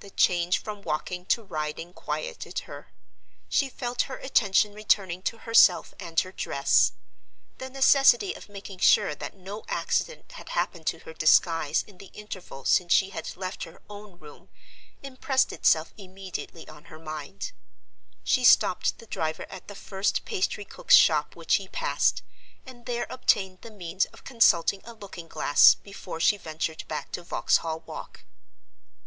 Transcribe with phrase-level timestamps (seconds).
[0.00, 2.92] The change from walking to riding quieted her.
[3.48, 6.92] She felt her attention returning to herself and her dress.
[7.56, 12.10] The necessity of making sure that no accident had happened to her disguise in the
[12.12, 14.50] interval since she had left her own room
[15.02, 17.52] impressed itself immediately on her mind.
[18.22, 22.20] She stopped the driver at the first pastry cook's shop which he passed,
[22.66, 27.22] and there obtained the means of consulting a looking glass before she ventured back to
[27.22, 28.24] Vauxhall Walk.